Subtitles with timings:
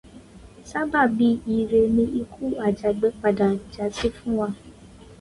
[0.69, 1.27] Sábàbí
[1.57, 4.47] ire ní ikú Àjàgbé padà já sí fún wa.